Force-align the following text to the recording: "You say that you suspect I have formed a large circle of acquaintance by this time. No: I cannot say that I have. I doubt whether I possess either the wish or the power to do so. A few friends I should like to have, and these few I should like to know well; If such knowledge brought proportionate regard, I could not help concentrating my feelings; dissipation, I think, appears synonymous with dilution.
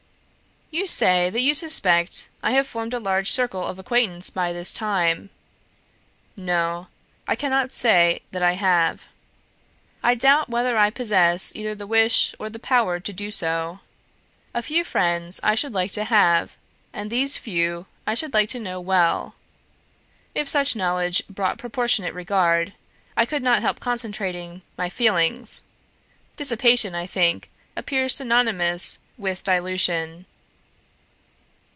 "You 0.73 0.87
say 0.87 1.29
that 1.29 1.41
you 1.41 1.53
suspect 1.53 2.29
I 2.41 2.51
have 2.51 2.65
formed 2.65 2.93
a 2.93 2.99
large 2.99 3.29
circle 3.29 3.67
of 3.67 3.77
acquaintance 3.77 4.29
by 4.29 4.53
this 4.53 4.73
time. 4.73 5.29
No: 6.37 6.87
I 7.27 7.35
cannot 7.35 7.73
say 7.73 8.21
that 8.31 8.41
I 8.41 8.53
have. 8.53 9.09
I 10.01 10.15
doubt 10.15 10.47
whether 10.47 10.77
I 10.77 10.89
possess 10.89 11.51
either 11.57 11.75
the 11.75 11.85
wish 11.85 12.33
or 12.39 12.49
the 12.49 12.57
power 12.57 13.01
to 13.01 13.11
do 13.11 13.31
so. 13.31 13.81
A 14.53 14.61
few 14.61 14.85
friends 14.85 15.41
I 15.43 15.55
should 15.55 15.73
like 15.73 15.91
to 15.91 16.05
have, 16.05 16.55
and 16.93 17.11
these 17.11 17.35
few 17.35 17.85
I 18.07 18.13
should 18.13 18.33
like 18.33 18.47
to 18.51 18.59
know 18.59 18.79
well; 18.79 19.35
If 20.33 20.47
such 20.47 20.73
knowledge 20.77 21.21
brought 21.27 21.57
proportionate 21.57 22.13
regard, 22.13 22.73
I 23.17 23.25
could 23.25 23.43
not 23.43 23.61
help 23.61 23.81
concentrating 23.81 24.61
my 24.77 24.87
feelings; 24.87 25.63
dissipation, 26.37 26.95
I 26.95 27.07
think, 27.07 27.49
appears 27.75 28.15
synonymous 28.15 28.99
with 29.17 29.43
dilution. 29.43 30.27